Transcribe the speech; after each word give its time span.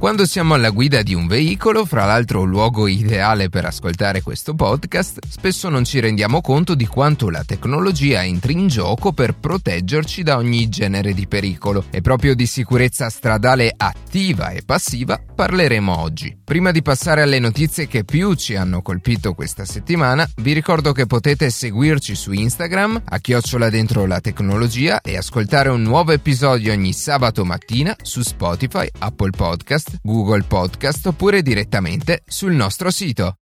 Quando 0.00 0.24
siamo 0.24 0.54
alla 0.54 0.70
guida 0.70 1.02
di 1.02 1.12
un 1.12 1.26
veicolo, 1.26 1.84
fra 1.84 2.06
l'altro 2.06 2.42
luogo 2.44 2.86
ideale 2.86 3.50
per 3.50 3.66
ascoltare 3.66 4.22
questo 4.22 4.54
podcast, 4.54 5.18
spesso 5.28 5.68
non 5.68 5.84
ci 5.84 6.00
rendiamo 6.00 6.40
conto 6.40 6.74
di 6.74 6.86
quanto 6.86 7.28
la 7.28 7.44
tecnologia 7.44 8.24
entri 8.24 8.54
in 8.54 8.68
gioco 8.68 9.12
per 9.12 9.36
proteggerci 9.36 10.22
da 10.22 10.38
ogni 10.38 10.70
genere 10.70 11.12
di 11.12 11.26
pericolo. 11.26 11.84
E 11.90 12.00
proprio 12.00 12.34
di 12.34 12.46
sicurezza 12.46 13.10
stradale 13.10 13.74
attiva 13.76 14.48
e 14.52 14.62
passiva 14.64 15.20
parleremo 15.34 15.94
oggi. 15.98 16.39
Prima 16.50 16.72
di 16.72 16.82
passare 16.82 17.22
alle 17.22 17.38
notizie 17.38 17.86
che 17.86 18.02
più 18.02 18.34
ci 18.34 18.56
hanno 18.56 18.82
colpito 18.82 19.34
questa 19.34 19.64
settimana, 19.64 20.28
vi 20.38 20.52
ricordo 20.52 20.90
che 20.90 21.06
potete 21.06 21.48
seguirci 21.48 22.16
su 22.16 22.32
Instagram 22.32 23.02
a 23.04 23.18
chiocciola 23.18 23.70
dentro 23.70 24.04
la 24.04 24.18
tecnologia 24.18 25.00
e 25.00 25.16
ascoltare 25.16 25.68
un 25.68 25.82
nuovo 25.82 26.10
episodio 26.10 26.72
ogni 26.72 26.92
sabato 26.92 27.44
mattina 27.44 27.94
su 28.02 28.22
Spotify, 28.22 28.88
Apple 28.98 29.30
Podcast 29.30 29.98
Google 30.02 30.42
Podcast 30.42 31.06
oppure 31.06 31.40
direttamente 31.40 32.24
sul 32.26 32.52
nostro 32.52 32.90
sito. 32.90 33.36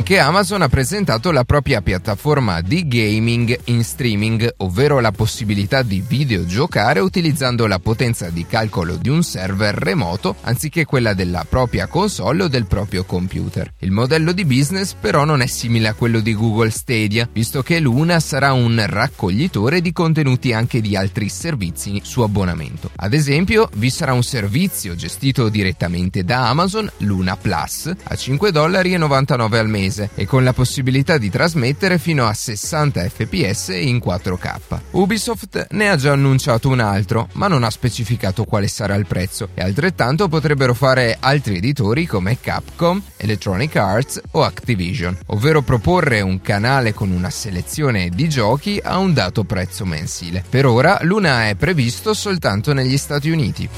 Anche 0.00 0.18
Amazon 0.18 0.62
ha 0.62 0.68
presentato 0.70 1.30
la 1.30 1.44
propria 1.44 1.82
piattaforma 1.82 2.62
di 2.62 2.88
gaming 2.88 3.54
in 3.64 3.84
streaming, 3.84 4.54
ovvero 4.56 4.98
la 4.98 5.12
possibilità 5.12 5.82
di 5.82 6.02
videogiocare 6.04 7.00
utilizzando 7.00 7.66
la 7.66 7.78
potenza 7.78 8.30
di 8.30 8.46
calcolo 8.46 8.96
di 8.96 9.10
un 9.10 9.22
server 9.22 9.74
remoto 9.74 10.36
anziché 10.40 10.86
quella 10.86 11.12
della 11.12 11.44
propria 11.46 11.86
console 11.86 12.44
o 12.44 12.48
del 12.48 12.64
proprio 12.64 13.04
computer. 13.04 13.74
Il 13.80 13.90
modello 13.90 14.32
di 14.32 14.46
business 14.46 14.94
però 14.98 15.24
non 15.26 15.42
è 15.42 15.46
simile 15.46 15.88
a 15.88 15.92
quello 15.92 16.20
di 16.20 16.34
Google 16.34 16.70
Stadia, 16.70 17.28
visto 17.30 17.62
che 17.62 17.78
Luna 17.78 18.20
sarà 18.20 18.54
un 18.54 18.82
raccoglitore 18.86 19.82
di 19.82 19.92
contenuti 19.92 20.54
anche 20.54 20.80
di 20.80 20.96
altri 20.96 21.28
servizi 21.28 22.00
su 22.02 22.22
abbonamento. 22.22 22.90
Ad 22.96 23.12
esempio, 23.12 23.68
vi 23.74 23.90
sarà 23.90 24.14
un 24.14 24.22
servizio 24.22 24.94
gestito 24.94 25.50
direttamente 25.50 26.24
da 26.24 26.48
Amazon, 26.48 26.90
Luna 27.00 27.36
Plus, 27.36 27.86
a 27.86 28.14
5,99 28.14 29.56
al 29.56 29.68
mese 29.68 29.88
mese 29.90 30.10
e 30.14 30.24
con 30.24 30.44
la 30.44 30.52
possibilità 30.52 31.18
di 31.18 31.28
trasmettere 31.28 31.98
fino 31.98 32.26
a 32.26 32.32
60 32.32 33.08
fps 33.08 33.68
in 33.68 33.96
4K. 33.96 34.80
Ubisoft 34.92 35.66
ne 35.70 35.88
ha 35.88 35.96
già 35.96 36.12
annunciato 36.12 36.68
un 36.68 36.80
altro, 36.80 37.28
ma 37.32 37.48
non 37.48 37.64
ha 37.64 37.70
specificato 37.70 38.44
quale 38.44 38.68
sarà 38.68 38.94
il 38.94 39.06
prezzo 39.06 39.48
e 39.54 39.62
altrettanto 39.62 40.28
potrebbero 40.28 40.72
fare 40.72 41.16
altri 41.18 41.56
editori 41.56 42.06
come 42.06 42.38
Capcom, 42.40 43.02
Electronic 43.16 43.76
Arts 43.76 44.20
o 44.32 44.44
Activision, 44.44 45.16
ovvero 45.26 45.62
proporre 45.62 46.20
un 46.20 46.40
canale 46.40 46.94
con 46.94 47.10
una 47.10 47.30
selezione 47.30 48.08
di 48.10 48.28
giochi 48.28 48.80
a 48.82 48.98
un 48.98 49.12
dato 49.12 49.44
prezzo 49.44 49.84
mensile. 49.84 50.44
Per 50.48 50.66
ora 50.66 50.98
Luna 51.02 51.48
è 51.48 51.56
previsto 51.56 52.14
soltanto 52.14 52.72
negli 52.72 52.96
Stati 52.96 53.30
Uniti 53.30 53.68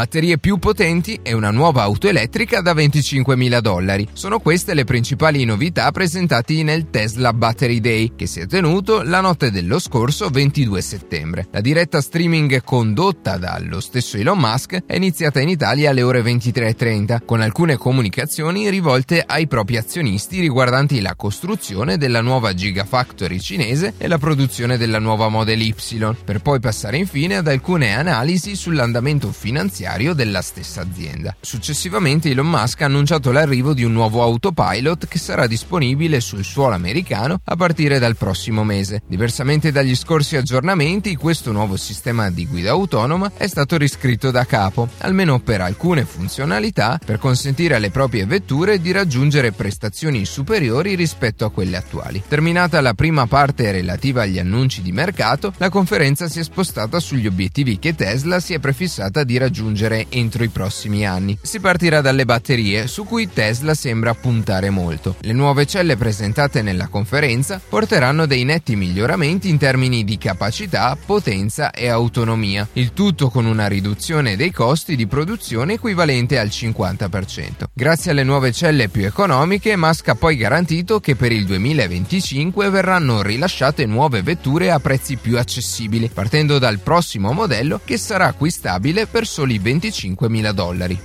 batterie 0.00 0.38
più 0.38 0.56
potenti 0.56 1.20
e 1.22 1.34
una 1.34 1.50
nuova 1.50 1.82
auto 1.82 2.08
elettrica 2.08 2.62
da 2.62 2.72
25.000 2.72 3.60
dollari. 3.60 4.08
Sono 4.14 4.38
queste 4.38 4.72
le 4.72 4.84
principali 4.84 5.44
novità 5.44 5.90
presentate 5.90 6.62
nel 6.62 6.88
Tesla 6.88 7.34
Battery 7.34 7.80
Day, 7.80 8.12
che 8.16 8.24
si 8.24 8.40
è 8.40 8.46
tenuto 8.46 9.02
la 9.02 9.20
notte 9.20 9.50
dello 9.50 9.78
scorso 9.78 10.30
22 10.30 10.80
settembre. 10.80 11.48
La 11.50 11.60
diretta 11.60 12.00
streaming 12.00 12.62
condotta 12.64 13.36
dallo 13.36 13.78
stesso 13.80 14.16
Elon 14.16 14.38
Musk 14.38 14.84
è 14.86 14.96
iniziata 14.96 15.38
in 15.40 15.50
Italia 15.50 15.90
alle 15.90 16.00
ore 16.00 16.22
23.30, 16.22 17.18
con 17.26 17.42
alcune 17.42 17.76
comunicazioni 17.76 18.70
rivolte 18.70 19.22
ai 19.26 19.46
propri 19.46 19.76
azionisti 19.76 20.40
riguardanti 20.40 21.02
la 21.02 21.14
costruzione 21.14 21.98
della 21.98 22.22
nuova 22.22 22.54
Gigafactory 22.54 23.38
cinese 23.38 23.92
e 23.98 24.08
la 24.08 24.16
produzione 24.16 24.78
della 24.78 24.98
nuova 24.98 25.28
Model 25.28 25.60
Y, 25.60 26.14
per 26.24 26.40
poi 26.40 26.58
passare 26.58 26.96
infine 26.96 27.36
ad 27.36 27.48
alcune 27.48 27.94
analisi 27.94 28.56
sull'andamento 28.56 29.30
finanziario 29.30 29.88
finanziario 29.90 30.14
della 30.14 30.42
stessa 30.42 30.82
azienda. 30.82 31.34
Successivamente 31.40 32.30
Elon 32.30 32.48
Musk 32.48 32.82
ha 32.82 32.86
annunciato 32.86 33.32
l'arrivo 33.32 33.74
di 33.74 33.82
un 33.82 33.92
nuovo 33.92 34.22
autopilot 34.22 35.08
che 35.08 35.18
sarà 35.18 35.46
disponibile 35.46 36.20
sul 36.20 36.44
suolo 36.44 36.74
americano 36.74 37.40
a 37.44 37.56
partire 37.56 37.98
dal 37.98 38.16
prossimo 38.16 38.62
mese. 38.62 39.02
Diversamente 39.06 39.72
dagli 39.72 39.96
scorsi 39.96 40.36
aggiornamenti, 40.36 41.16
questo 41.16 41.50
nuovo 41.52 41.76
sistema 41.76 42.30
di 42.30 42.46
guida 42.46 42.70
autonoma 42.70 43.32
è 43.36 43.46
stato 43.46 43.76
riscritto 43.76 44.30
da 44.30 44.44
capo, 44.44 44.88
almeno 44.98 45.40
per 45.40 45.60
alcune 45.60 46.04
funzionalità, 46.04 47.00
per 47.04 47.18
consentire 47.18 47.74
alle 47.74 47.90
proprie 47.90 48.26
vetture 48.26 48.80
di 48.80 48.92
raggiungere 48.92 49.52
prestazioni 49.52 50.24
superiori 50.24 50.94
rispetto 50.94 51.44
a 51.44 51.50
quelle 51.50 51.76
attuali. 51.76 52.22
Terminata 52.26 52.80
la 52.80 52.94
prima 52.94 53.26
parte 53.26 53.72
relativa 53.72 54.22
agli 54.22 54.38
annunci 54.38 54.82
di 54.82 54.92
mercato, 54.92 55.52
la 55.56 55.68
conferenza 55.68 56.28
si 56.28 56.38
è 56.40 56.44
spostata 56.44 57.00
sugli 57.00 57.26
obiettivi 57.26 57.78
che 57.78 57.94
Tesla 57.94 58.40
si 58.40 58.54
è 58.54 58.58
prefissata 58.58 59.24
di 59.24 59.36
raggiungere 59.38 59.79
raggiungere 59.80 60.06
entro 60.10 60.44
i 60.44 60.48
prossimi 60.48 61.06
anni. 61.06 61.38
Si 61.40 61.60
partirà 61.60 62.00
dalle 62.00 62.24
batterie, 62.24 62.86
su 62.86 63.04
cui 63.04 63.32
Tesla 63.32 63.74
sembra 63.74 64.14
puntare 64.14 64.70
molto. 64.70 65.16
Le 65.20 65.32
nuove 65.32 65.66
celle 65.66 65.96
presentate 65.96 66.62
nella 66.62 66.88
conferenza 66.88 67.60
porteranno 67.66 68.26
dei 68.26 68.44
netti 68.44 68.76
miglioramenti 68.76 69.48
in 69.48 69.58
termini 69.58 70.04
di 70.04 70.18
capacità, 70.18 70.96
potenza 71.04 71.70
e 71.70 71.88
autonomia, 71.88 72.68
il 72.74 72.92
tutto 72.92 73.30
con 73.30 73.46
una 73.46 73.66
riduzione 73.66 74.36
dei 74.36 74.50
costi 74.50 74.96
di 74.96 75.06
produzione 75.06 75.74
equivalente 75.74 76.38
al 76.38 76.48
50%. 76.48 77.64
Grazie 77.72 78.10
alle 78.10 78.24
nuove 78.24 78.52
celle 78.52 78.88
più 78.88 79.06
economiche, 79.06 79.76
Musk 79.76 80.08
ha 80.08 80.14
poi 80.14 80.36
garantito 80.36 81.00
che 81.00 81.16
per 81.16 81.32
il 81.32 81.46
2025 81.46 82.68
verranno 82.70 83.22
rilasciate 83.22 83.86
nuove 83.86 84.22
vetture 84.22 84.70
a 84.70 84.80
prezzi 84.80 85.16
più 85.16 85.38
accessibili, 85.38 86.10
partendo 86.12 86.58
dal 86.58 86.80
prossimo 86.80 87.32
modello 87.32 87.80
che 87.84 87.96
sarà 87.96 88.26
acquistabile 88.26 89.06
per 89.06 89.26
soli 89.26 89.58
25.000 89.74 90.52
dollari. 90.52 90.98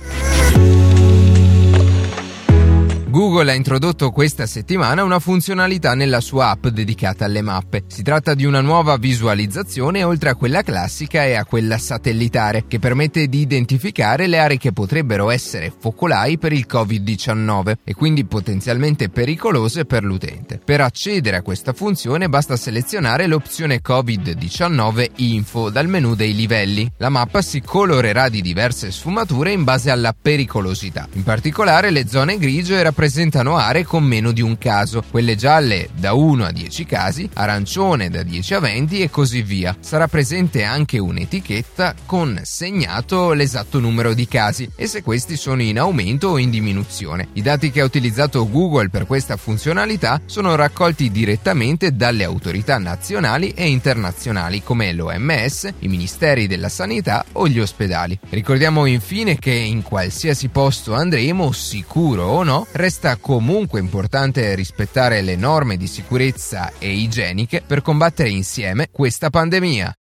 Google 3.16 3.50
ha 3.50 3.54
introdotto 3.54 4.10
questa 4.10 4.44
settimana 4.44 5.02
una 5.02 5.20
funzionalità 5.20 5.94
nella 5.94 6.20
sua 6.20 6.50
app 6.50 6.66
dedicata 6.66 7.24
alle 7.24 7.40
mappe. 7.40 7.84
Si 7.86 8.02
tratta 8.02 8.34
di 8.34 8.44
una 8.44 8.60
nuova 8.60 8.98
visualizzazione 8.98 10.04
oltre 10.04 10.28
a 10.28 10.34
quella 10.34 10.60
classica 10.60 11.24
e 11.24 11.32
a 11.32 11.46
quella 11.46 11.78
satellitare, 11.78 12.64
che 12.68 12.78
permette 12.78 13.26
di 13.28 13.40
identificare 13.40 14.26
le 14.26 14.36
aree 14.36 14.58
che 14.58 14.74
potrebbero 14.74 15.30
essere 15.30 15.72
focolai 15.74 16.36
per 16.36 16.52
il 16.52 16.66
Covid-19 16.70 17.76
e 17.84 17.94
quindi 17.94 18.26
potenzialmente 18.26 19.08
pericolose 19.08 19.86
per 19.86 20.04
l'utente. 20.04 20.60
Per 20.62 20.82
accedere 20.82 21.38
a 21.38 21.42
questa 21.42 21.72
funzione 21.72 22.28
basta 22.28 22.54
selezionare 22.58 23.26
l'opzione 23.26 23.80
Covid-19 23.80 25.12
Info 25.16 25.70
dal 25.70 25.88
menu 25.88 26.14
dei 26.14 26.34
livelli. 26.34 26.92
La 26.98 27.08
mappa 27.08 27.40
si 27.40 27.62
colorerà 27.62 28.28
di 28.28 28.42
diverse 28.42 28.90
sfumature 28.90 29.52
in 29.52 29.64
base 29.64 29.90
alla 29.90 30.14
pericolosità. 30.20 31.08
In 31.12 31.22
particolare 31.22 31.88
le 31.88 32.06
zone 32.06 32.36
grigie 32.36 32.82
rappresentano 32.82 33.04
rappresentano 33.06 33.56
aree 33.56 33.84
con 33.84 34.02
meno 34.02 34.32
di 34.32 34.42
un 34.42 34.58
caso, 34.58 35.02
quelle 35.08 35.36
gialle 35.36 35.88
da 35.94 36.14
1 36.14 36.44
a 36.44 36.50
10 36.50 36.84
casi, 36.86 37.30
arancione 37.34 38.10
da 38.10 38.24
10 38.24 38.54
a 38.54 38.58
20 38.58 39.00
e 39.00 39.10
così 39.10 39.42
via. 39.42 39.76
Sarà 39.78 40.08
presente 40.08 40.64
anche 40.64 40.98
un'etichetta 40.98 41.94
con 42.04 42.40
segnato 42.42 43.32
l'esatto 43.32 43.78
numero 43.78 44.12
di 44.12 44.26
casi 44.26 44.68
e 44.74 44.88
se 44.88 45.04
questi 45.04 45.36
sono 45.36 45.62
in 45.62 45.78
aumento 45.78 46.30
o 46.30 46.38
in 46.38 46.50
diminuzione. 46.50 47.28
I 47.34 47.42
dati 47.42 47.70
che 47.70 47.80
ha 47.80 47.84
utilizzato 47.84 48.50
Google 48.50 48.88
per 48.88 49.06
questa 49.06 49.36
funzionalità 49.36 50.20
sono 50.26 50.56
raccolti 50.56 51.12
direttamente 51.12 51.94
dalle 51.94 52.24
autorità 52.24 52.78
nazionali 52.78 53.50
e 53.50 53.68
internazionali 53.68 54.64
come 54.64 54.92
l'OMS, 54.92 55.74
i 55.78 55.88
ministeri 55.88 56.48
della 56.48 56.68
sanità 56.68 57.24
o 57.32 57.46
gli 57.46 57.60
ospedali. 57.60 58.18
Ricordiamo 58.30 58.84
infine 58.84 59.38
che 59.38 59.52
in 59.52 59.82
qualsiasi 59.82 60.48
posto 60.48 60.94
andremo, 60.94 61.52
sicuro 61.52 62.24
o 62.24 62.42
no, 62.42 62.66
resta 62.86 63.16
comunque 63.16 63.80
importante 63.80 64.54
rispettare 64.54 65.20
le 65.20 65.34
norme 65.34 65.76
di 65.76 65.88
sicurezza 65.88 66.74
e 66.78 66.92
igieniche 66.92 67.60
per 67.60 67.82
combattere 67.82 68.28
insieme 68.28 68.90
questa 68.92 69.28
pandemia. 69.28 69.92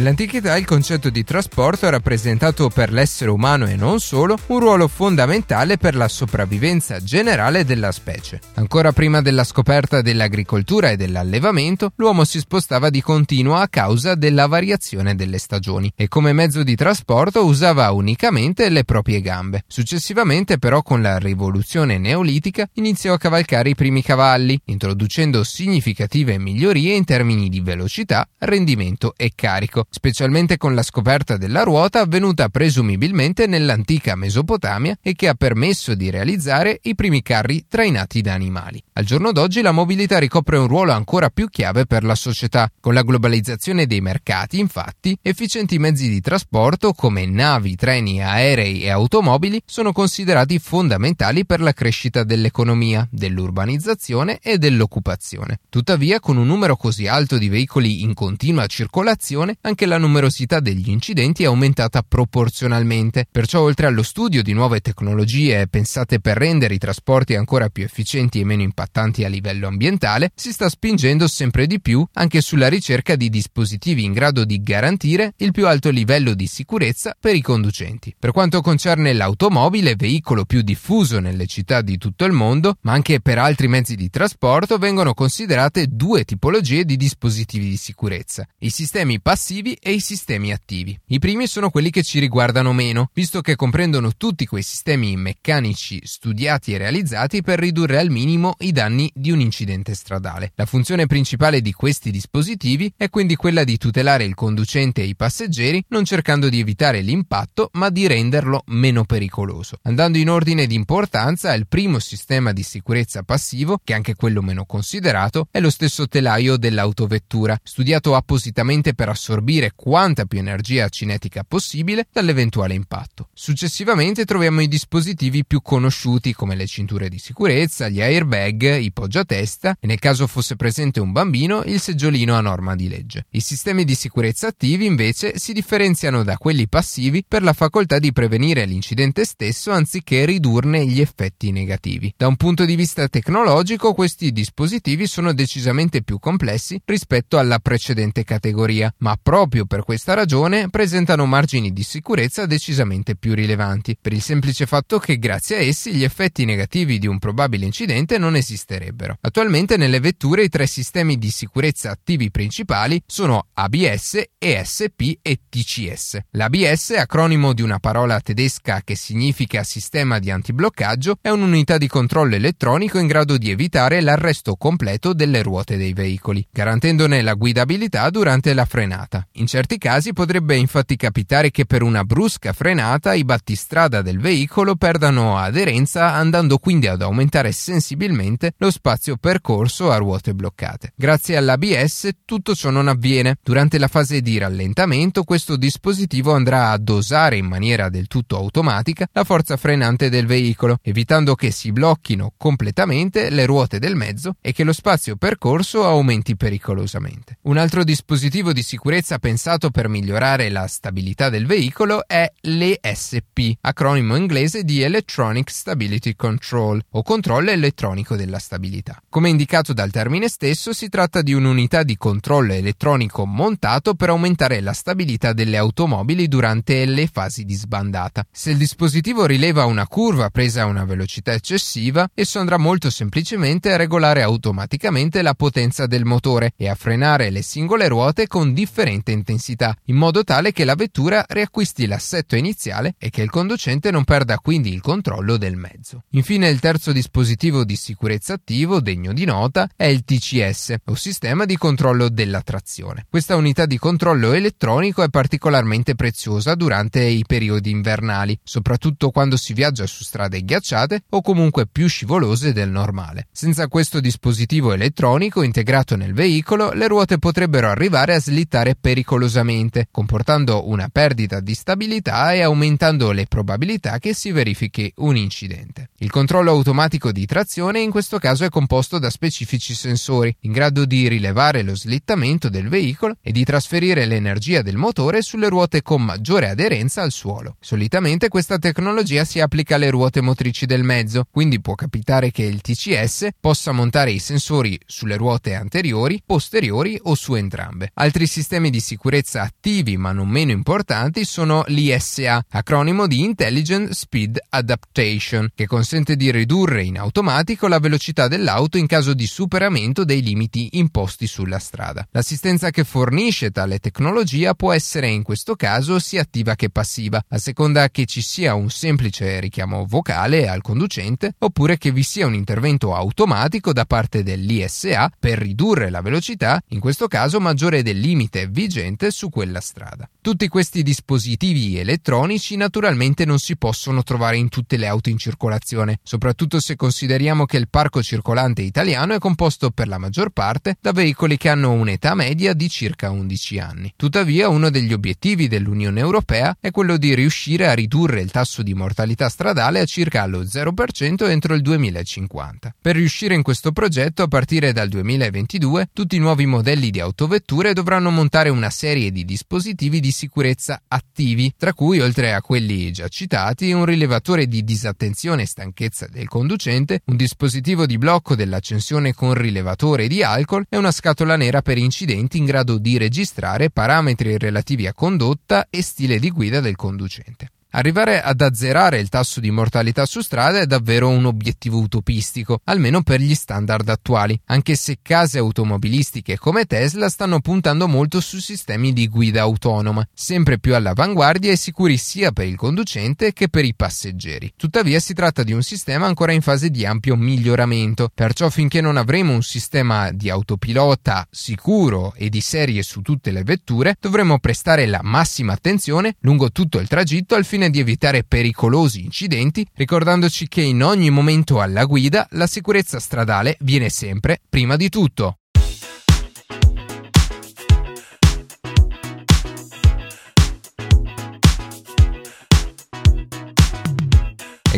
Nell'antichità 0.00 0.56
il 0.56 0.64
concetto 0.64 1.10
di 1.10 1.22
trasporto 1.24 1.84
ha 1.84 1.90
rappresentato 1.90 2.70
per 2.70 2.90
l'essere 2.90 3.30
umano 3.30 3.66
e 3.66 3.76
non 3.76 4.00
solo 4.00 4.38
un 4.46 4.58
ruolo 4.58 4.88
fondamentale 4.88 5.76
per 5.76 5.94
la 5.94 6.08
sopravvivenza 6.08 7.02
generale 7.02 7.66
della 7.66 7.92
specie. 7.92 8.40
Ancora 8.54 8.92
prima 8.92 9.20
della 9.20 9.44
scoperta 9.44 10.00
dell'agricoltura 10.00 10.88
e 10.88 10.96
dell'allevamento, 10.96 11.92
l'uomo 11.96 12.24
si 12.24 12.38
spostava 12.38 12.88
di 12.88 13.02
continuo 13.02 13.56
a 13.56 13.68
causa 13.68 14.14
della 14.14 14.46
variazione 14.46 15.14
delle 15.14 15.36
stagioni 15.36 15.92
e 15.94 16.08
come 16.08 16.32
mezzo 16.32 16.62
di 16.62 16.76
trasporto 16.76 17.44
usava 17.44 17.90
unicamente 17.90 18.70
le 18.70 18.84
proprie 18.84 19.20
gambe. 19.20 19.64
Successivamente 19.68 20.56
però 20.56 20.82
con 20.82 21.02
la 21.02 21.18
rivoluzione 21.18 21.98
neolitica 21.98 22.66
iniziò 22.76 23.12
a 23.12 23.18
cavalcare 23.18 23.68
i 23.68 23.74
primi 23.74 24.02
cavalli, 24.02 24.58
introducendo 24.64 25.44
significative 25.44 26.38
migliorie 26.38 26.94
in 26.94 27.04
termini 27.04 27.50
di 27.50 27.60
velocità, 27.60 28.26
rendimento 28.38 29.12
e 29.14 29.32
carico 29.34 29.88
specialmente 29.90 30.56
con 30.56 30.74
la 30.74 30.82
scoperta 30.82 31.36
della 31.36 31.64
ruota 31.64 32.00
avvenuta 32.00 32.48
presumibilmente 32.48 33.46
nell'antica 33.46 34.14
Mesopotamia 34.14 34.96
e 35.02 35.14
che 35.14 35.28
ha 35.28 35.34
permesso 35.34 35.94
di 35.94 36.08
realizzare 36.08 36.78
i 36.82 36.94
primi 36.94 37.20
carri 37.22 37.66
trainati 37.68 38.20
da 38.20 38.32
animali. 38.32 38.82
Al 38.94 39.04
giorno 39.04 39.32
d'oggi 39.32 39.60
la 39.60 39.72
mobilità 39.72 40.18
ricopre 40.18 40.58
un 40.58 40.68
ruolo 40.68 40.92
ancora 40.92 41.28
più 41.28 41.48
chiave 41.48 41.86
per 41.86 42.04
la 42.04 42.14
società. 42.14 42.70
Con 42.80 42.94
la 42.94 43.02
globalizzazione 43.02 43.86
dei 43.86 44.00
mercati, 44.00 44.58
infatti, 44.58 45.18
efficienti 45.20 45.78
mezzi 45.78 46.08
di 46.08 46.20
trasporto 46.20 46.92
come 46.92 47.26
navi, 47.26 47.74
treni, 47.74 48.22
aerei 48.22 48.82
e 48.82 48.90
automobili 48.90 49.60
sono 49.66 49.92
considerati 49.92 50.58
fondamentali 50.58 51.44
per 51.44 51.60
la 51.60 51.72
crescita 51.72 52.22
dell'economia, 52.22 53.06
dell'urbanizzazione 53.10 54.38
e 54.40 54.58
dell'occupazione. 54.58 55.60
Tuttavia, 55.68 56.20
con 56.20 56.36
un 56.36 56.46
numero 56.46 56.76
così 56.76 57.06
alto 57.06 57.38
di 57.38 57.48
veicoli 57.48 58.02
in 58.02 58.14
continua 58.14 58.66
circolazione, 58.66 59.56
anche 59.62 59.79
la 59.86 59.98
numerosità 59.98 60.60
degli 60.60 60.90
incidenti 60.90 61.42
è 61.42 61.46
aumentata 61.46 62.02
proporzionalmente. 62.02 63.26
Perciò 63.30 63.60
oltre 63.60 63.86
allo 63.86 64.02
studio 64.02 64.42
di 64.42 64.52
nuove 64.52 64.80
tecnologie 64.80 65.66
pensate 65.68 66.20
per 66.20 66.36
rendere 66.36 66.74
i 66.74 66.78
trasporti 66.78 67.34
ancora 67.34 67.68
più 67.68 67.84
efficienti 67.84 68.40
e 68.40 68.44
meno 68.44 68.62
impattanti 68.62 69.24
a 69.24 69.28
livello 69.28 69.66
ambientale, 69.66 70.30
si 70.34 70.52
sta 70.52 70.68
spingendo 70.68 71.28
sempre 71.28 71.66
di 71.66 71.80
più 71.80 72.06
anche 72.14 72.40
sulla 72.40 72.68
ricerca 72.68 73.16
di 73.16 73.28
dispositivi 73.28 74.04
in 74.04 74.12
grado 74.12 74.44
di 74.44 74.62
garantire 74.62 75.34
il 75.38 75.52
più 75.52 75.66
alto 75.66 75.90
livello 75.90 76.34
di 76.34 76.46
sicurezza 76.46 77.16
per 77.18 77.34
i 77.34 77.40
conducenti. 77.40 78.14
Per 78.18 78.32
quanto 78.32 78.60
concerne 78.60 79.12
l'automobile, 79.12 79.96
veicolo 79.96 80.44
più 80.44 80.62
diffuso 80.62 81.20
nelle 81.20 81.46
città 81.46 81.80
di 81.82 81.98
tutto 81.98 82.24
il 82.24 82.32
mondo, 82.32 82.76
ma 82.82 82.92
anche 82.92 83.20
per 83.20 83.38
altri 83.38 83.68
mezzi 83.68 83.96
di 83.96 84.10
trasporto, 84.10 84.78
vengono 84.78 85.14
considerate 85.14 85.86
due 85.88 86.24
tipologie 86.24 86.84
di 86.84 86.96
dispositivi 86.96 87.68
di 87.68 87.76
sicurezza: 87.76 88.46
i 88.58 88.70
sistemi 88.70 89.20
passivi 89.20 89.69
passivi 89.70 89.78
e 89.80 89.92
i 89.92 90.00
sistemi 90.00 90.52
attivi. 90.52 90.98
I 91.06 91.18
primi 91.18 91.46
sono 91.46 91.70
quelli 91.70 91.90
che 91.90 92.02
ci 92.02 92.18
riguardano 92.18 92.72
meno, 92.72 93.10
visto 93.12 93.40
che 93.40 93.56
comprendono 93.56 94.12
tutti 94.16 94.46
quei 94.46 94.62
sistemi 94.62 95.16
meccanici 95.16 96.00
studiati 96.04 96.72
e 96.72 96.78
realizzati 96.78 97.42
per 97.42 97.58
ridurre 97.58 97.98
al 97.98 98.10
minimo 98.10 98.54
i 98.60 98.72
danni 98.72 99.10
di 99.14 99.30
un 99.30 99.40
incidente 99.40 99.94
stradale. 99.94 100.52
La 100.54 100.66
funzione 100.66 101.06
principale 101.06 101.60
di 101.60 101.72
questi 101.72 102.10
dispositivi 102.10 102.92
è 102.96 103.08
quindi 103.10 103.36
quella 103.36 103.64
di 103.64 103.76
tutelare 103.76 104.24
il 104.24 104.34
conducente 104.34 105.02
e 105.02 105.06
i 105.06 105.16
passeggeri, 105.16 105.84
non 105.88 106.04
cercando 106.04 106.48
di 106.48 106.60
evitare 106.60 107.00
l'impatto, 107.00 107.70
ma 107.74 107.90
di 107.90 108.06
renderlo 108.06 108.62
meno 108.66 109.04
pericoloso. 109.04 109.78
Andando 109.82 110.18
in 110.18 110.30
ordine 110.30 110.66
di 110.66 110.74
importanza, 110.74 111.54
il 111.54 111.66
primo 111.66 111.98
sistema 111.98 112.52
di 112.52 112.62
sicurezza 112.62 113.22
passivo, 113.22 113.80
che 113.82 113.92
è 113.92 113.96
anche 113.96 114.14
quello 114.14 114.42
meno 114.42 114.64
considerato, 114.64 115.48
è 115.50 115.60
lo 115.60 115.70
stesso 115.70 116.08
telaio 116.08 116.56
dell'autovettura, 116.56 117.58
studiato 117.62 118.14
appositamente 118.14 118.94
per 118.94 119.08
assorbire 119.08 119.59
assorbire 119.60 119.72
quanta 119.74 120.24
più 120.24 120.38
energia 120.38 120.88
cinetica 120.88 121.44
possibile 121.46 122.06
dall'eventuale 122.10 122.74
impatto. 122.74 123.28
Successivamente 123.32 124.24
troviamo 124.24 124.60
i 124.60 124.68
dispositivi 124.68 125.44
più 125.44 125.60
conosciuti 125.60 126.32
come 126.32 126.54
le 126.54 126.66
cinture 126.66 127.08
di 127.08 127.18
sicurezza, 127.18 127.88
gli 127.88 128.00
airbag, 128.00 128.78
i 128.78 128.92
poggiatesta 128.92 129.76
e 129.78 129.86
nel 129.86 129.98
caso 129.98 130.26
fosse 130.26 130.56
presente 130.56 131.00
un 131.00 131.12
bambino 131.12 131.62
il 131.64 131.80
seggiolino 131.80 132.34
a 132.34 132.40
norma 132.40 132.74
di 132.74 132.88
legge. 132.88 133.26
I 133.30 133.40
sistemi 133.40 133.84
di 133.84 133.94
sicurezza 133.94 134.48
attivi 134.48 134.86
invece 134.86 135.38
si 135.38 135.52
differenziano 135.52 136.22
da 136.22 136.36
quelli 136.36 136.68
passivi 136.68 137.24
per 137.26 137.42
la 137.42 137.52
facoltà 137.52 137.98
di 137.98 138.12
prevenire 138.12 138.64
l'incidente 138.64 139.24
stesso 139.24 139.70
anziché 139.70 140.24
ridurne 140.24 140.86
gli 140.86 141.00
effetti 141.00 141.50
negativi. 141.50 142.12
Da 142.16 142.26
un 142.26 142.36
punto 142.36 142.64
di 142.64 142.76
vista 142.76 143.08
tecnologico 143.08 143.92
questi 143.92 144.32
dispositivi 144.32 145.06
sono 145.06 145.32
decisamente 145.32 146.02
più 146.02 146.18
complessi 146.18 146.80
rispetto 146.84 147.38
alla 147.38 147.58
precedente 147.58 148.24
categoria, 148.24 148.92
ma 148.98 149.18
proprio 149.20 149.49
proprio 149.50 149.66
per 149.66 149.82
questa 149.82 150.14
ragione 150.14 150.70
presentano 150.70 151.26
margini 151.26 151.72
di 151.72 151.82
sicurezza 151.82 152.46
decisamente 152.46 153.16
più 153.16 153.34
rilevanti, 153.34 153.96
per 154.00 154.12
il 154.12 154.22
semplice 154.22 154.64
fatto 154.64 155.00
che 155.00 155.18
grazie 155.18 155.56
a 155.56 155.60
essi 155.60 155.92
gli 155.92 156.04
effetti 156.04 156.44
negativi 156.44 157.00
di 157.00 157.08
un 157.08 157.18
probabile 157.18 157.64
incidente 157.64 158.16
non 158.16 158.36
esisterebbero. 158.36 159.18
Attualmente 159.20 159.76
nelle 159.76 159.98
vetture 159.98 160.44
i 160.44 160.48
tre 160.48 160.68
sistemi 160.68 161.18
di 161.18 161.30
sicurezza 161.30 161.90
attivi 161.90 162.30
principali 162.30 163.02
sono 163.04 163.46
ABS, 163.54 164.22
ESP 164.38 165.18
e 165.20 165.40
TCS. 165.48 166.18
L'ABS, 166.30 166.90
acronimo 166.90 167.52
di 167.52 167.62
una 167.62 167.80
parola 167.80 168.20
tedesca 168.20 168.82
che 168.84 168.94
significa 168.94 169.64
sistema 169.64 170.20
di 170.20 170.30
antibloccaggio, 170.30 171.18
è 171.20 171.30
un'unità 171.30 171.76
di 171.76 171.88
controllo 171.88 172.36
elettronico 172.36 172.98
in 172.98 173.08
grado 173.08 173.36
di 173.36 173.50
evitare 173.50 174.00
l'arresto 174.00 174.54
completo 174.54 175.12
delle 175.12 175.42
ruote 175.42 175.76
dei 175.76 175.92
veicoli, 175.92 176.46
garantendone 176.52 177.20
la 177.20 177.34
guidabilità 177.34 178.08
durante 178.10 178.54
la 178.54 178.64
frenata. 178.64 179.26
In 179.40 179.46
certi 179.46 179.78
casi 179.78 180.12
potrebbe 180.12 180.54
infatti 180.54 180.96
capitare 180.96 181.50
che 181.50 181.64
per 181.64 181.82
una 181.82 182.04
brusca 182.04 182.52
frenata 182.52 183.14
i 183.14 183.24
battistrada 183.24 184.02
del 184.02 184.20
veicolo 184.20 184.76
perdano 184.76 185.38
aderenza 185.38 186.12
andando 186.12 186.58
quindi 186.58 186.88
ad 186.88 187.00
aumentare 187.00 187.50
sensibilmente 187.50 188.52
lo 188.58 188.70
spazio 188.70 189.16
percorso 189.16 189.90
a 189.90 189.96
ruote 189.96 190.34
bloccate. 190.34 190.92
Grazie 190.94 191.38
all'ABS 191.38 192.10
tutto 192.26 192.54
ciò 192.54 192.68
non 192.68 192.86
avviene. 192.86 193.36
Durante 193.42 193.78
la 193.78 193.88
fase 193.88 194.20
di 194.20 194.36
rallentamento 194.36 195.24
questo 195.24 195.56
dispositivo 195.56 196.34
andrà 196.34 196.72
a 196.72 196.76
dosare 196.76 197.38
in 197.38 197.46
maniera 197.46 197.88
del 197.88 198.08
tutto 198.08 198.36
automatica 198.36 199.08
la 199.10 199.24
forza 199.24 199.56
frenante 199.56 200.10
del 200.10 200.26
veicolo, 200.26 200.80
evitando 200.82 201.34
che 201.34 201.50
si 201.50 201.72
blocchino 201.72 202.34
completamente 202.36 203.30
le 203.30 203.46
ruote 203.46 203.78
del 203.78 203.96
mezzo 203.96 204.34
e 204.42 204.52
che 204.52 204.64
lo 204.64 204.74
spazio 204.74 205.16
percorso 205.16 205.86
aumenti 205.86 206.36
pericolosamente. 206.36 207.38
Un 207.44 207.56
altro 207.56 207.84
dispositivo 207.84 208.52
di 208.52 208.62
sicurezza 208.62 209.18
pensato 209.30 209.70
per 209.70 209.86
migliorare 209.86 210.48
la 210.48 210.66
stabilità 210.66 211.28
del 211.28 211.46
veicolo 211.46 212.04
è 212.04 212.32
l'ESP, 212.40 213.58
acronimo 213.60 214.16
inglese 214.16 214.64
di 214.64 214.82
Electronic 214.82 215.48
Stability 215.52 216.16
Control 216.16 216.82
o 216.90 217.02
controllo 217.04 217.52
elettronico 217.52 218.16
della 218.16 218.40
stabilità. 218.40 219.00
Come 219.08 219.28
indicato 219.28 219.72
dal 219.72 219.92
termine 219.92 220.26
stesso, 220.26 220.72
si 220.72 220.88
tratta 220.88 221.22
di 221.22 221.32
un'unità 221.32 221.84
di 221.84 221.96
controllo 221.96 222.54
elettronico 222.54 223.24
montato 223.24 223.94
per 223.94 224.08
aumentare 224.08 224.60
la 224.60 224.72
stabilità 224.72 225.32
delle 225.32 225.58
automobili 225.58 226.26
durante 226.26 226.84
le 226.84 227.06
fasi 227.06 227.44
di 227.44 227.54
sbandata. 227.54 228.26
Se 228.32 228.50
il 228.50 228.56
dispositivo 228.56 229.26
rileva 229.26 229.64
una 229.64 229.86
curva 229.86 230.28
presa 230.30 230.62
a 230.62 230.66
una 230.66 230.84
velocità 230.84 231.34
eccessiva, 231.34 232.10
esso 232.14 232.40
andrà 232.40 232.56
molto 232.56 232.90
semplicemente 232.90 233.70
a 233.70 233.76
regolare 233.76 234.22
automaticamente 234.22 235.22
la 235.22 235.34
potenza 235.34 235.86
del 235.86 236.04
motore 236.04 236.50
e 236.56 236.68
a 236.68 236.74
frenare 236.74 237.30
le 237.30 237.42
singole 237.42 237.86
ruote 237.86 238.26
con 238.26 238.52
differente 238.52 239.09
alta 239.10 239.12
intensità, 239.12 239.76
in 239.86 239.96
modo 239.96 240.24
tale 240.24 240.52
che 240.52 240.64
la 240.64 240.74
vettura 240.74 241.24
riacquisti 241.26 241.86
l'assetto 241.86 242.36
iniziale 242.36 242.94
e 242.98 243.10
che 243.10 243.22
il 243.22 243.30
conducente 243.30 243.90
non 243.90 244.04
perda 244.04 244.38
quindi 244.38 244.72
il 244.72 244.80
controllo 244.80 245.36
del 245.36 245.56
mezzo. 245.56 246.04
Infine 246.10 246.48
il 246.48 246.60
terzo 246.60 246.92
dispositivo 246.92 247.64
di 247.64 247.76
sicurezza 247.76 248.34
attivo 248.34 248.80
degno 248.80 249.12
di 249.12 249.24
nota 249.24 249.68
è 249.76 249.84
il 249.84 250.04
TCS, 250.04 250.76
o 250.86 250.94
sistema 250.94 251.44
di 251.44 251.56
controllo 251.56 252.08
della 252.08 252.42
trazione. 252.42 253.06
Questa 253.08 253.36
unità 253.36 253.66
di 253.66 253.78
controllo 253.78 254.32
elettronico 254.32 255.02
è 255.02 255.08
particolarmente 255.08 255.94
preziosa 255.94 256.54
durante 256.54 257.02
i 257.02 257.24
periodi 257.26 257.70
invernali, 257.70 258.38
soprattutto 258.42 259.10
quando 259.10 259.36
si 259.36 259.52
viaggia 259.52 259.86
su 259.86 260.04
strade 260.04 260.42
ghiacciate 260.42 261.04
o 261.10 261.22
comunque 261.22 261.66
più 261.66 261.88
scivolose 261.88 262.52
del 262.52 262.70
normale. 262.70 263.26
Senza 263.32 263.68
questo 263.68 264.00
dispositivo 264.00 264.72
elettronico 264.72 265.42
integrato 265.42 265.96
nel 265.96 266.12
veicolo, 266.12 266.72
le 266.72 266.86
ruote 266.86 267.18
potrebbero 267.18 267.68
arrivare 267.68 268.14
a 268.14 268.20
slittare 268.20 268.76
pericolosamente 268.78 268.99
pericolosamente, 269.00 269.88
comportando 269.90 270.68
una 270.68 270.88
perdita 270.88 271.40
di 271.40 271.54
stabilità 271.54 272.32
e 272.34 272.42
aumentando 272.42 273.12
le 273.12 273.26
probabilità 273.26 273.98
che 273.98 274.12
si 274.12 274.30
verifichi 274.30 274.92
un 274.96 275.16
incidente. 275.16 275.90
Il 275.98 276.10
controllo 276.10 276.50
automatico 276.50 277.12
di 277.12 277.26
trazione 277.26 277.80
in 277.80 277.90
questo 277.90 278.18
caso 278.18 278.44
è 278.44 278.48
composto 278.48 278.98
da 278.98 279.10
specifici 279.10 279.74
sensori, 279.74 280.34
in 280.40 280.52
grado 280.52 280.84
di 280.84 281.08
rilevare 281.08 281.62
lo 281.62 281.74
slittamento 281.74 282.48
del 282.48 282.68
veicolo 282.68 283.16
e 283.22 283.32
di 283.32 283.44
trasferire 283.44 284.06
l'energia 284.06 284.62
del 284.62 284.76
motore 284.76 285.22
sulle 285.22 285.48
ruote 285.48 285.82
con 285.82 286.02
maggiore 286.02 286.48
aderenza 286.48 287.02
al 287.02 287.12
suolo. 287.12 287.56
Solitamente 287.60 288.28
questa 288.28 288.58
tecnologia 288.58 289.24
si 289.24 289.40
applica 289.40 289.76
alle 289.76 289.90
ruote 289.90 290.20
motrici 290.20 290.66
del 290.66 290.82
mezzo, 290.82 291.26
quindi 291.30 291.60
può 291.60 291.74
capitare 291.74 292.30
che 292.30 292.42
il 292.42 292.60
TCS 292.60 293.28
possa 293.40 293.72
montare 293.72 294.10
i 294.10 294.18
sensori 294.18 294.78
sulle 294.86 295.16
ruote 295.16 295.54
anteriori, 295.54 296.22
posteriori 296.24 296.98
o 297.04 297.14
su 297.14 297.34
entrambe. 297.34 297.90
Altri 297.94 298.26
sistemi 298.26 298.70
di 298.70 298.80
sicurezza 298.90 299.42
attivi 299.42 299.96
ma 299.96 300.10
non 300.10 300.28
meno 300.28 300.50
importanti 300.50 301.24
sono 301.24 301.62
l'ISA, 301.68 302.44
acronimo 302.50 303.06
di 303.06 303.20
Intelligent 303.20 303.90
Speed 303.90 304.36
Adaptation, 304.48 305.48
che 305.54 305.68
consente 305.68 306.16
di 306.16 306.32
ridurre 306.32 306.82
in 306.82 306.98
automatico 306.98 307.68
la 307.68 307.78
velocità 307.78 308.26
dell'auto 308.26 308.78
in 308.78 308.88
caso 308.88 309.14
di 309.14 309.26
superamento 309.26 310.04
dei 310.04 310.22
limiti 310.22 310.70
imposti 310.72 311.28
sulla 311.28 311.60
strada. 311.60 312.04
L'assistenza 312.10 312.70
che 312.70 312.82
fornisce 312.82 313.52
tale 313.52 313.78
tecnologia 313.78 314.54
può 314.54 314.72
essere 314.72 315.06
in 315.06 315.22
questo 315.22 315.54
caso 315.54 316.00
sia 316.00 316.22
attiva 316.22 316.56
che 316.56 316.68
passiva, 316.68 317.22
a 317.28 317.38
seconda 317.38 317.90
che 317.90 318.06
ci 318.06 318.22
sia 318.22 318.54
un 318.54 318.70
semplice 318.70 319.38
richiamo 319.38 319.86
vocale 319.86 320.48
al 320.48 320.62
conducente 320.62 321.34
oppure 321.38 321.78
che 321.78 321.92
vi 321.92 322.02
sia 322.02 322.26
un 322.26 322.34
intervento 322.34 322.92
automatico 322.92 323.72
da 323.72 323.84
parte 323.84 324.24
dell'ISA 324.24 325.12
per 325.16 325.38
ridurre 325.38 325.90
la 325.90 326.00
velocità, 326.00 326.60
in 326.70 326.80
questo 326.80 327.06
caso 327.06 327.38
maggiore 327.38 327.84
del 327.84 328.00
limite 328.00 328.48
vigente 328.48 328.78
su 329.10 329.28
quella 329.28 329.60
strada. 329.60 330.08
Tutti 330.20 330.48
questi 330.48 330.82
dispositivi 330.82 331.78
elettronici 331.78 332.56
naturalmente 332.56 333.24
non 333.24 333.38
si 333.38 333.56
possono 333.56 334.02
trovare 334.02 334.36
in 334.36 334.48
tutte 334.48 334.76
le 334.76 334.86
auto 334.86 335.08
in 335.08 335.18
circolazione, 335.18 335.98
soprattutto 336.02 336.60
se 336.60 336.76
consideriamo 336.76 337.46
che 337.46 337.56
il 337.56 337.68
parco 337.68 338.02
circolante 338.02 338.62
italiano 338.62 339.14
è 339.14 339.18
composto 339.18 339.70
per 339.70 339.88
la 339.88 339.98
maggior 339.98 340.30
parte 340.30 340.76
da 340.80 340.92
veicoli 340.92 341.36
che 341.36 341.48
hanno 341.48 341.72
un'età 341.72 342.14
media 342.14 342.54
di 342.54 342.68
circa 342.68 343.10
11 343.10 343.58
anni. 343.58 343.92
Tuttavia, 343.96 344.48
uno 344.48 344.70
degli 344.70 344.92
obiettivi 344.92 345.48
dell'Unione 345.48 346.00
Europea 346.00 346.56
è 346.60 346.70
quello 346.70 346.96
di 346.96 347.14
riuscire 347.14 347.68
a 347.68 347.72
ridurre 347.74 348.20
il 348.20 348.30
tasso 348.30 348.62
di 348.62 348.74
mortalità 348.74 349.28
stradale 349.28 349.80
a 349.80 349.84
circa 349.84 350.26
lo 350.26 350.42
0% 350.42 351.28
entro 351.28 351.54
il 351.54 351.62
2050. 351.62 352.74
Per 352.80 352.94
riuscire 352.94 353.34
in 353.34 353.42
questo 353.42 353.72
progetto, 353.72 354.22
a 354.22 354.28
partire 354.28 354.72
dal 354.72 354.88
2022, 354.88 355.90
tutti 355.92 356.16
i 356.16 356.20
nuovi 356.20 356.46
modelli 356.46 356.90
di 356.90 357.00
autovetture 357.00 357.72
dovranno 357.72 358.10
montare 358.10 358.48
una 358.48 358.69
serie 358.70 359.10
di 359.10 359.24
dispositivi 359.24 360.00
di 360.00 360.10
sicurezza 360.10 360.82
attivi, 360.88 361.52
tra 361.56 361.74
cui, 361.74 362.00
oltre 362.00 362.32
a 362.32 362.40
quelli 362.40 362.90
già 362.92 363.08
citati, 363.08 363.72
un 363.72 363.84
rilevatore 363.84 364.46
di 364.46 364.64
disattenzione 364.64 365.42
e 365.42 365.46
stanchezza 365.46 366.06
del 366.06 366.28
conducente, 366.28 367.02
un 367.06 367.16
dispositivo 367.16 367.86
di 367.86 367.98
blocco 367.98 368.34
dell'accensione 368.34 369.12
con 369.12 369.34
rilevatore 369.34 370.08
di 370.08 370.22
alcol 370.22 370.64
e 370.68 370.76
una 370.76 370.92
scatola 370.92 371.36
nera 371.36 371.62
per 371.62 371.78
incidenti 371.78 372.38
in 372.38 372.44
grado 372.44 372.78
di 372.78 372.96
registrare 372.98 373.70
parametri 373.70 374.38
relativi 374.38 374.86
a 374.86 374.94
condotta 374.94 375.66
e 375.68 375.82
stile 375.82 376.18
di 376.18 376.30
guida 376.30 376.60
del 376.60 376.76
conducente. 376.76 377.50
Arrivare 377.72 378.20
ad 378.20 378.40
azzerare 378.40 378.98
il 378.98 379.08
tasso 379.08 379.38
di 379.38 379.52
mortalità 379.52 380.04
su 380.04 380.20
strada 380.22 380.58
è 380.58 380.66
davvero 380.66 381.08
un 381.08 381.24
obiettivo 381.24 381.78
utopistico, 381.78 382.60
almeno 382.64 383.02
per 383.02 383.20
gli 383.20 383.34
standard 383.34 383.88
attuali, 383.88 384.38
anche 384.46 384.74
se 384.74 384.98
case 385.00 385.38
automobilistiche 385.38 386.36
come 386.36 386.64
Tesla 386.64 387.08
stanno 387.08 387.38
puntando 387.38 387.86
molto 387.86 388.20
su 388.20 388.40
sistemi 388.40 388.92
di 388.92 389.06
guida 389.06 389.42
autonoma, 389.42 390.04
sempre 390.12 390.58
più 390.58 390.74
all'avanguardia 390.74 391.52
e 391.52 391.56
sicuri 391.56 391.96
sia 391.96 392.32
per 392.32 392.48
il 392.48 392.56
conducente 392.56 393.32
che 393.32 393.48
per 393.48 393.64
i 393.64 393.74
passeggeri. 393.76 394.52
Tuttavia 394.56 394.98
si 394.98 395.14
tratta 395.14 395.44
di 395.44 395.52
un 395.52 395.62
sistema 395.62 396.06
ancora 396.06 396.32
in 396.32 396.42
fase 396.42 396.70
di 396.70 396.84
ampio 396.84 397.14
miglioramento, 397.14 398.10
perciò 398.12 398.50
finché 398.50 398.80
non 398.80 398.96
avremo 398.96 399.32
un 399.32 399.42
sistema 399.42 400.10
di 400.10 400.28
autopilota 400.28 401.24
sicuro 401.30 402.14
e 402.16 402.30
di 402.30 402.40
serie 402.40 402.82
su 402.82 403.00
tutte 403.00 403.30
le 403.30 403.44
vetture, 403.44 403.94
dovremo 404.00 404.40
prestare 404.40 404.86
la 404.86 405.00
massima 405.04 405.52
attenzione 405.52 406.16
lungo 406.22 406.50
tutto 406.50 406.80
il 406.80 406.88
tragitto 406.88 407.36
al 407.36 407.44
fine 407.44 407.58
fine 407.60 407.68
di 407.68 407.78
evitare 407.78 408.24
pericolosi 408.24 409.04
incidenti, 409.04 409.66
ricordandoci 409.74 410.48
che 410.48 410.62
in 410.62 410.82
ogni 410.82 411.10
momento 411.10 411.60
alla 411.60 411.84
guida 411.84 412.26
la 412.30 412.46
sicurezza 412.46 412.98
stradale 412.98 413.58
viene 413.60 413.90
sempre 413.90 414.40
prima 414.48 414.76
di 414.76 414.88
tutto. 414.88 415.39